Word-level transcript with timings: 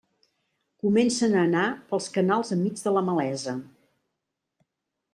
Comencem 0.85 1.35
a 1.35 1.43
anar 1.49 1.67
pels 1.93 2.09
canals 2.17 2.53
enmig 2.57 2.83
de 2.89 2.97
la 2.99 3.07
malesa. 3.13 3.57